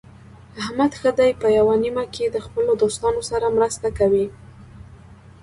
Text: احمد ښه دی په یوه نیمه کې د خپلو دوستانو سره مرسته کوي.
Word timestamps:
احمد 0.61 0.91
ښه 0.99 1.11
دی 1.19 1.31
په 1.41 1.47
یوه 1.57 1.75
نیمه 1.83 2.05
کې 2.13 2.25
د 2.29 2.37
خپلو 2.45 2.71
دوستانو 2.81 3.21
سره 3.29 3.53
مرسته 3.57 3.87
کوي. 3.99 4.25